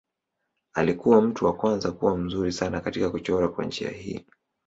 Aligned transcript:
Alikuwa 0.73 1.21
mtu 1.21 1.45
wa 1.45 1.53
kwanza 1.53 1.91
kuwa 1.91 2.17
mzuri 2.17 2.51
sana 2.51 2.81
katika 2.81 3.09
kuchora 3.09 3.47
kwa 3.47 3.65
njia 3.65 3.89
hii. 3.89 4.25